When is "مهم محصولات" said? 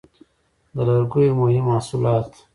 1.39-2.29